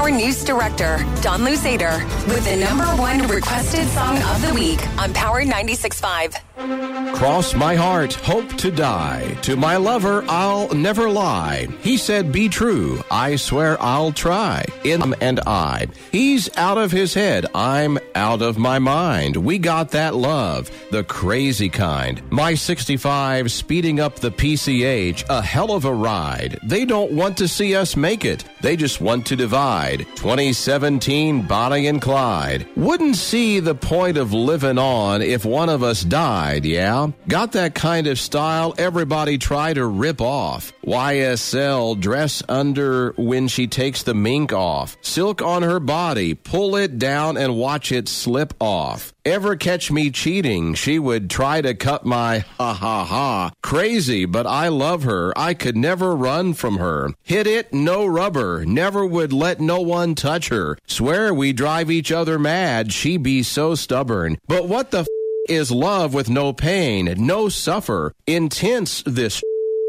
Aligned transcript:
Power 0.00 0.10
News 0.10 0.42
Director, 0.44 0.96
Don 1.20 1.40
Luzader, 1.40 2.02
with 2.26 2.42
the 2.46 2.56
number 2.56 2.86
one 2.86 3.28
requested 3.28 3.86
song 3.88 4.16
of 4.16 4.40
the 4.48 4.54
week 4.54 4.80
on 4.98 5.12
Power 5.12 5.42
96.5. 5.42 7.14
Cross 7.14 7.54
my 7.54 7.74
heart, 7.74 8.14
hope 8.14 8.48
to 8.56 8.70
die. 8.70 9.36
To 9.42 9.56
my 9.56 9.76
lover, 9.76 10.24
I'll 10.28 10.72
never 10.74 11.10
lie. 11.10 11.68
He 11.82 11.98
said, 11.98 12.32
Be 12.32 12.48
true. 12.48 13.02
I 13.10 13.36
swear 13.36 13.76
I'll 13.80 14.12
try. 14.12 14.64
In 14.84 15.14
and 15.20 15.40
I. 15.40 15.88
He's 16.12 16.54
out 16.56 16.78
of 16.78 16.92
his 16.92 17.12
head. 17.12 17.46
I'm 17.54 17.98
out 18.14 18.40
of 18.40 18.56
my 18.56 18.78
mind. 18.78 19.36
We 19.36 19.58
got 19.58 19.90
that 19.90 20.14
love, 20.14 20.70
the 20.90 21.04
crazy 21.04 21.68
kind. 21.68 22.22
My 22.30 22.54
65 22.54 23.52
speeding 23.52 24.00
up 24.00 24.16
the 24.16 24.30
PCH, 24.30 25.24
a 25.28 25.42
hell 25.42 25.72
of 25.72 25.84
a 25.84 25.92
ride. 25.92 26.58
They 26.62 26.84
don't 26.84 27.12
want 27.12 27.36
to 27.38 27.48
see 27.48 27.74
us 27.74 27.96
make 27.96 28.24
it. 28.24 28.44
They 28.62 28.76
just 28.76 29.00
want 29.00 29.26
to 29.26 29.36
divide. 29.36 29.89
2017 29.98 31.42
Bonnie 31.46 31.86
and 31.86 32.00
Clyde. 32.00 32.66
Wouldn't 32.76 33.16
see 33.16 33.60
the 33.60 33.74
point 33.74 34.16
of 34.16 34.32
living 34.32 34.78
on 34.78 35.22
if 35.22 35.44
one 35.44 35.68
of 35.68 35.82
us 35.82 36.02
died, 36.02 36.64
yeah? 36.64 37.10
Got 37.28 37.52
that 37.52 37.74
kind 37.74 38.06
of 38.06 38.18
style 38.18 38.74
everybody 38.78 39.38
try 39.38 39.74
to 39.74 39.84
rip 39.84 40.20
off. 40.20 40.72
YSL 40.84 42.00
dress 42.00 42.42
under 42.48 43.12
when 43.16 43.48
she 43.48 43.66
takes 43.66 44.02
the 44.02 44.14
mink 44.14 44.52
off. 44.52 44.96
Silk 45.02 45.42
on 45.42 45.62
her 45.62 45.80
body, 45.80 46.34
pull 46.34 46.76
it 46.76 46.98
down 46.98 47.36
and 47.36 47.56
watch 47.56 47.92
it 47.92 48.08
slip 48.08 48.54
off. 48.60 49.12
Ever 49.24 49.54
catch 49.54 49.90
me 49.92 50.10
cheating, 50.10 50.72
she 50.74 50.98
would 50.98 51.28
try 51.28 51.60
to 51.60 51.74
cut 51.74 52.06
my 52.06 52.38
ha 52.56 52.72
ha 52.72 53.04
ha. 53.04 53.50
Crazy, 53.62 54.24
but 54.24 54.46
I 54.46 54.68
love 54.68 55.02
her. 55.02 55.36
I 55.36 55.52
could 55.52 55.76
never 55.76 56.16
run 56.16 56.54
from 56.54 56.78
her. 56.78 57.10
Hit 57.22 57.46
it, 57.46 57.70
no 57.72 58.06
rubber. 58.06 58.64
Never 58.64 59.04
would 59.04 59.32
let 59.32 59.60
no 59.60 59.80
one 59.82 60.14
touch 60.14 60.48
her. 60.48 60.78
Swear 60.86 61.34
we 61.34 61.52
drive 61.52 61.90
each 61.90 62.10
other 62.10 62.38
mad. 62.38 62.92
She 62.94 63.18
be 63.18 63.42
so 63.42 63.74
stubborn. 63.74 64.38
But 64.48 64.68
what 64.68 64.90
the 64.90 65.00
f- 65.00 65.06
is 65.48 65.70
love 65.70 66.14
with 66.14 66.30
no 66.30 66.52
pain, 66.54 67.12
no 67.18 67.48
suffer. 67.50 68.14
Intense 68.26 69.02
this 69.04 69.42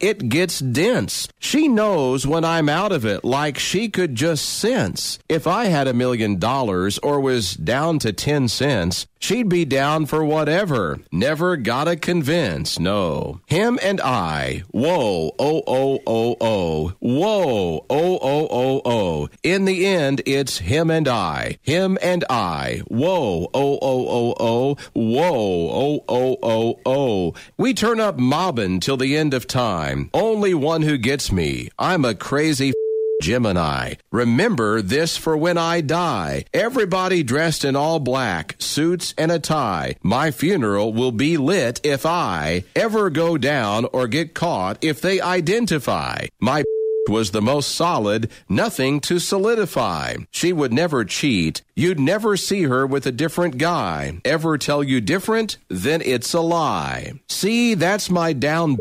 it 0.00 0.28
gets 0.28 0.60
dense. 0.60 1.28
She 1.38 1.68
knows 1.68 2.26
when 2.26 2.44
I'm 2.44 2.68
out 2.68 2.92
of 2.92 3.04
it, 3.04 3.24
like 3.24 3.58
she 3.58 3.88
could 3.88 4.14
just 4.14 4.44
sense. 4.44 5.18
If 5.28 5.46
I 5.46 5.66
had 5.66 5.86
a 5.88 5.94
million 5.94 6.38
dollars 6.38 6.98
or 6.98 7.20
was 7.20 7.54
down 7.54 7.98
to 8.00 8.12
10 8.12 8.48
cents, 8.48 9.06
she'd 9.18 9.48
be 9.48 9.64
down 9.64 10.06
for 10.06 10.24
whatever. 10.24 10.98
Never 11.10 11.56
gotta 11.56 11.96
convince, 11.96 12.78
no. 12.78 13.40
Him 13.46 13.78
and 13.82 14.00
I, 14.00 14.62
whoa, 14.70 15.32
oh, 15.38 15.62
oh, 15.66 16.00
oh, 16.06 16.36
oh, 16.40 16.92
whoa, 17.00 17.86
oh, 17.88 18.18
oh, 18.20 18.48
oh, 18.50 18.82
oh. 18.84 19.28
In 19.42 19.64
the 19.64 19.86
end, 19.86 20.22
it's 20.26 20.58
him 20.58 20.90
and 20.90 21.08
I, 21.08 21.58
him 21.62 21.98
and 22.02 22.24
I, 22.28 22.82
whoa, 22.88 23.48
oh, 23.54 23.78
oh, 23.80 24.06
oh, 24.08 24.34
oh, 24.38 24.76
whoa, 24.92 25.70
oh, 25.70 26.04
oh, 26.08 26.36
oh, 26.42 26.80
oh. 26.84 27.34
We 27.56 27.74
turn 27.74 28.00
up 28.00 28.18
mobbing 28.18 28.80
till 28.80 28.96
the 28.96 29.16
end 29.16 29.34
of 29.34 29.46
time. 29.46 29.87
Only 30.12 30.54
one 30.54 30.82
who 30.82 30.98
gets 30.98 31.32
me. 31.32 31.70
I'm 31.78 32.04
a 32.04 32.14
crazy 32.14 32.72
Gemini. 33.20 33.94
Remember 34.12 34.80
this 34.80 35.16
for 35.16 35.36
when 35.36 35.58
I 35.58 35.80
die. 35.80 36.44
Everybody 36.54 37.22
dressed 37.22 37.64
in 37.64 37.74
all 37.74 37.98
black, 37.98 38.54
suits 38.58 39.12
and 39.18 39.32
a 39.32 39.38
tie. 39.38 39.96
My 40.02 40.30
funeral 40.30 40.92
will 40.92 41.12
be 41.12 41.36
lit 41.36 41.80
if 41.82 42.06
I 42.06 42.64
ever 42.76 43.10
go 43.10 43.36
down 43.36 43.86
or 43.92 44.06
get 44.06 44.34
caught 44.34 44.82
if 44.82 45.00
they 45.00 45.20
identify. 45.20 46.26
My 46.40 46.62
was 47.08 47.30
the 47.30 47.42
most 47.42 47.74
solid, 47.74 48.30
nothing 48.48 49.00
to 49.00 49.18
solidify. 49.18 50.14
She 50.30 50.52
would 50.52 50.72
never 50.72 51.04
cheat. 51.04 51.62
You'd 51.74 51.98
never 51.98 52.36
see 52.36 52.64
her 52.64 52.86
with 52.86 53.06
a 53.06 53.12
different 53.12 53.58
guy. 53.58 54.20
Ever 54.24 54.58
tell 54.58 54.84
you 54.84 55.00
different? 55.00 55.56
Then 55.68 56.02
it's 56.02 56.34
a 56.34 56.40
lie. 56.40 57.14
See, 57.28 57.74
that's 57.74 58.10
my 58.10 58.32
down 58.32 58.76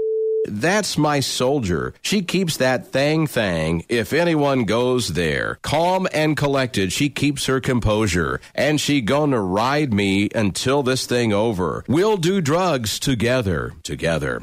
that's 0.48 0.98
my 0.98 1.20
soldier. 1.20 1.94
She 2.02 2.22
keeps 2.22 2.58
that 2.58 2.88
thang 2.88 3.28
thang 3.28 3.84
if 3.90 4.14
anyone 4.14 4.64
goes 4.66 5.10
there. 5.10 5.60
Calm 5.62 6.08
and 6.14 6.36
collected, 6.36 6.92
she 6.92 7.10
keeps 7.10 7.46
her 7.46 7.60
composure. 7.60 8.40
And 8.56 8.80
she 8.80 9.02
gonna 9.02 9.42
ride 9.42 9.94
me 9.94 10.30
until 10.34 10.84
this 10.84 11.06
thing 11.06 11.34
over. 11.34 11.84
We'll 11.88 12.18
do 12.18 12.42
drugs 12.42 13.00
together, 13.00 13.74
together 13.84 14.42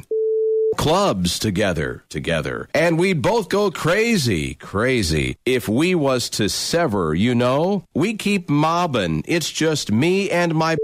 clubs 0.74 1.38
together, 1.38 2.04
together. 2.08 2.68
And 2.74 2.98
we'd 2.98 3.22
both 3.22 3.48
go 3.48 3.70
crazy, 3.70 4.54
crazy. 4.54 5.36
If 5.46 5.68
we 5.68 5.94
was 5.94 6.28
to 6.30 6.48
sever, 6.48 7.14
you 7.14 7.34
know, 7.34 7.86
we 7.94 8.14
keep 8.14 8.50
mobbing. 8.50 9.22
It's 9.26 9.50
just 9.50 9.92
me 9.92 10.30
and 10.30 10.54
my 10.54 10.76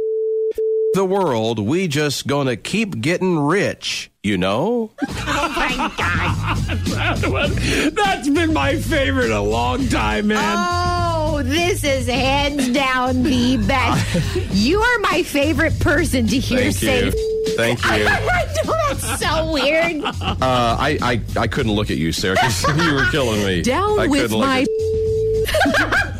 the 0.94 1.04
world. 1.04 1.58
We 1.58 1.88
just 1.88 2.26
gonna 2.26 2.56
keep 2.56 3.00
getting 3.00 3.38
rich, 3.38 4.09
you 4.22 4.36
know? 4.36 4.90
Oh 5.08 5.52
my 5.56 5.92
God. 5.96 7.92
That's 7.94 8.28
been 8.28 8.52
my 8.52 8.76
favorite 8.76 9.30
a 9.30 9.40
long 9.40 9.88
time, 9.88 10.28
man. 10.28 10.38
Oh, 10.58 11.42
this 11.42 11.82
is 11.84 12.06
hands 12.06 12.68
down 12.70 13.22
the 13.22 13.56
best. 13.66 14.28
you 14.52 14.78
are 14.80 14.98
my 14.98 15.22
favorite 15.22 15.78
person 15.80 16.26
to 16.26 16.38
hear 16.38 16.70
Thank 16.70 16.76
say. 16.76 17.04
you. 17.06 17.12
Thank 17.56 17.82
you. 17.84 17.90
I 18.06 18.46
know 18.64 18.74
that's 18.88 19.20
so 19.20 19.52
weird. 19.52 20.04
Uh, 20.04 20.36
I, 20.42 20.98
I, 21.02 21.20
I 21.40 21.46
couldn't 21.46 21.72
look 21.72 21.90
at 21.90 21.96
you, 21.96 22.12
Sarah, 22.12 22.36
'cause 22.36 22.62
you 22.84 22.94
were 22.94 23.06
killing 23.10 23.42
me. 23.44 23.62
Down 23.62 23.98
I 23.98 24.06
with 24.06 24.32
my. 24.32 24.66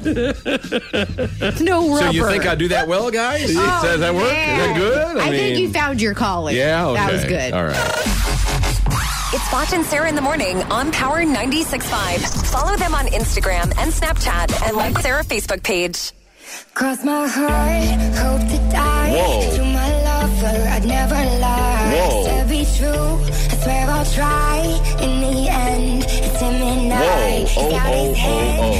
At- 0.06 1.60
no 1.60 1.88
rubber. 1.94 2.06
So 2.06 2.10
you 2.10 2.26
think 2.26 2.46
I 2.46 2.54
do 2.54 2.68
that 2.68 2.86
well, 2.88 3.10
guys? 3.10 3.50
Oh, 3.56 3.80
Does 3.82 4.00
that 4.00 4.14
work? 4.14 4.24
Is 4.24 4.30
that 4.30 4.74
good? 4.76 5.16
I, 5.18 5.30
think 5.30 5.58
you 5.58 5.70
found 5.70 6.00
your 6.00 6.14
calling. 6.14 6.56
Yeah, 6.56 6.86
okay. 6.88 6.94
That 7.00 7.12
was 7.12 7.24
good. 7.24 7.52
All 7.52 7.64
right. 7.64 7.76
It's 9.32 9.48
Foch 9.48 9.72
and 9.72 9.84
Sarah 9.84 10.08
in 10.08 10.14
the 10.16 10.20
morning 10.22 10.62
on 10.72 10.90
Power 10.92 11.18
96.5. 11.22 12.50
Follow 12.50 12.76
them 12.76 12.94
on 12.94 13.06
Instagram 13.06 13.72
and 13.78 13.92
Snapchat 13.92 14.66
and 14.66 14.76
like 14.76 14.98
Sarah 14.98 15.22
Facebook 15.24 15.62
page. 15.62 16.12
Cross 16.74 17.04
my 17.04 17.28
heart, 17.28 18.16
hope 18.16 18.40
to 18.50 18.58
die. 18.72 19.10
Whoa. 19.12 19.56
To 19.56 19.62
my 19.64 20.02
lover, 20.02 20.68
I'd 20.68 20.84
never 20.84 21.14
lie. 21.14 21.92
Whoa. 21.94 22.42
To 22.42 22.48
be 22.48 22.64
true, 22.76 22.88
I 22.90 23.56
swear 23.62 23.86
I'll 23.88 24.04
try. 24.06 24.58
In 25.00 25.20
the 25.20 25.48
end, 25.48 26.02
it's 26.08 26.40
him 26.40 26.54
and 26.54 26.92
I. 26.92 26.96
Whoa. 26.98 27.46
He's 27.46 27.56
Oh, 27.56 27.70
got 27.70 27.86
oh, 27.86 27.92
his 27.92 28.10
oh, 28.10 28.14
head, 28.14 28.58
oh. 28.60 28.79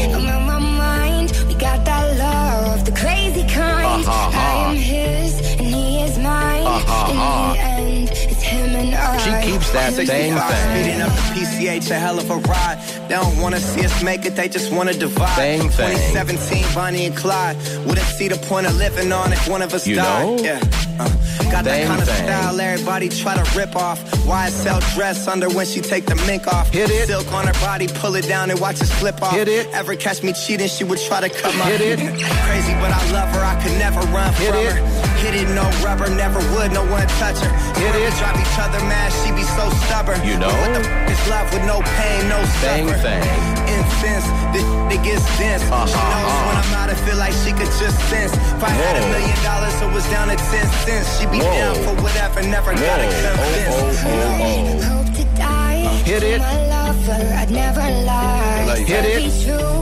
Keeps 9.61 9.73
that 9.73 9.93
thing 9.93 10.07
Speeding 10.07 11.03
up 11.03 11.13
the 11.13 11.21
PCH, 11.37 11.91
a 11.91 11.99
hell 11.99 12.19
of 12.19 12.31
a 12.31 12.37
ride. 12.49 12.79
They 13.09 13.15
don't 13.15 13.39
wanna 13.41 13.61
see 13.61 13.85
us 13.85 14.03
make 14.03 14.25
it, 14.25 14.35
they 14.35 14.49
just 14.49 14.73
wanna 14.73 14.95
divide. 14.95 15.35
Thing, 15.37 15.69
thing. 15.69 15.99
2017, 16.15 16.65
Bonnie 16.75 17.05
and 17.05 17.15
Clyde. 17.15 17.57
Wouldn't 17.87 18.07
see 18.07 18.29
the 18.29 18.39
point 18.49 18.67
of 18.67 18.75
living 18.77 19.13
on 19.13 19.35
if 19.35 19.47
one 19.49 19.61
of 19.61 19.75
us 19.75 19.87
You 19.87 19.97
died. 19.97 20.27
know? 20.39 20.43
Yeah. 20.43 20.61
Uh, 20.99 21.09
got 21.51 21.65
that 21.65 21.87
kind 21.87 22.01
of 22.01 22.09
style 22.09 22.59
everybody 22.61 23.09
try 23.11 23.35
to 23.35 23.59
rip 23.59 23.77
off. 23.77 24.01
YSL 24.27 24.81
dress 24.95 25.29
under 25.29 25.49
when 25.51 25.67
she 25.67 25.81
take 25.81 26.07
the 26.07 26.15
mink 26.27 26.47
off. 26.47 26.73
Hit 26.73 26.91
it. 26.91 27.07
Silk 27.09 27.31
on 27.33 27.47
her 27.47 27.53
body, 27.61 27.87
pull 27.89 28.15
it 28.15 28.27
down 28.29 28.51
and 28.51 28.59
watch 28.61 28.81
it 28.81 28.87
slip 28.87 29.21
off. 29.23 29.33
Hit 29.35 29.49
it. 29.49 29.67
Ever 29.75 29.95
catch 29.95 30.23
me 30.23 30.33
cheating, 30.33 30.69
she 30.69 30.85
would 30.85 30.99
try 31.01 31.21
to 31.21 31.29
cut 31.29 31.55
my 31.57 31.67
Hit 31.67 31.81
it. 31.83 31.99
Crazy, 32.49 32.73
but 32.81 32.91
I 32.93 33.11
love 33.13 33.29
her, 33.35 33.45
I 33.45 33.63
could 33.63 33.77
never 33.79 34.01
run 34.13 34.33
Hit 34.35 34.49
from 34.55 34.57
it. 34.59 34.73
her. 34.73 35.00
Hit 35.21 35.35
it, 35.37 35.49
no 35.53 35.69
rubber, 35.85 36.09
never 36.09 36.41
would, 36.57 36.73
no 36.73 36.83
one 36.89 37.07
touch 37.21 37.39
her. 37.45 37.53
Hit 37.77 37.93
Swear 37.93 38.09
it. 38.09 38.15
Drive 38.19 38.37
each 38.41 38.57
other 38.59 38.81
mad, 38.89 39.13
she 39.21 39.31
be 39.37 39.45
so 39.57 39.69
stubborn. 39.85 40.21
You 40.25 40.37
know? 40.41 40.49
What 40.49 40.73
the 40.73 40.81
f- 40.81 41.11
is 41.13 41.21
love 41.29 41.47
with 41.53 41.65
no 41.69 41.81
pain, 42.01 42.29
no 42.29 42.41
Thing, 42.65 42.89
suffer? 42.89 43.05
thing. 43.05 43.23
Incense, 43.69 44.27
this 44.57 44.65
it 44.91 45.01
gets 45.05 45.23
dense. 45.39 45.63
Uh, 45.71 45.87
she 45.87 45.95
knows 45.95 46.25
uh. 46.25 46.49
when 46.49 46.57
I'm 46.57 46.73
out, 46.81 46.89
I 46.91 46.97
feel 47.07 47.17
like 47.21 47.35
she 47.45 47.53
could 47.53 47.71
just 47.79 47.99
sense. 48.09 48.33
If 48.33 48.65
I 48.65 48.71
had 48.73 48.97
a 48.97 49.01
Whoa. 49.05 49.13
million 49.13 49.39
dollars, 49.45 49.77
it 49.81 49.91
was 49.93 50.05
down 50.11 50.29
to 50.33 50.37
10 50.37 50.67
cents. 50.89 51.07
She 51.21 51.27
be 51.29 51.39
Whoa. 51.39 51.53
down 51.53 51.75
for 51.85 51.95
whatever, 52.03 52.43
never 52.43 52.73
gotta 52.73 53.05
convince. 53.05 53.77
Oh, 53.77 54.09
oh, 54.09 54.41
oh, 54.41 55.05
Hope 55.05 55.11
to 55.21 55.25
die. 55.37 55.85
Hit 56.09 56.23
it. 56.25 56.41
My 56.41 56.57
lover, 56.67 57.21
I'd 57.37 57.51
never 57.51 57.85
lie. 58.09 58.65
Like 58.67 58.87
hit 58.89 59.05
it. 59.05 59.21
Be 59.29 59.45
true, 59.45 59.55
I 59.55 59.80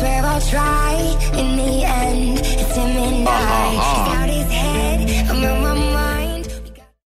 swear 0.00 0.24
I'll 0.24 0.40
try. 0.40 0.94
In 1.40 1.48
the 1.60 1.84
end, 1.84 2.38
it's 2.38 2.74
him 2.74 2.96
and 3.06 3.28
I. 3.28 3.76
Uh-huh. 3.76 4.26
He's 4.26 4.44
his 4.44 4.52
head, 4.52 5.30
I'm 5.30 5.44
on 5.44 5.62
my 5.62 5.74
mind. 5.74 6.09